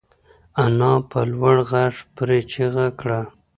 انا 0.63 0.93
په 1.09 1.19
لوړ 1.31 1.55
غږ 1.69 1.95
پرې 2.15 2.39
چیغه 2.51 2.87
کړه. 2.99 3.21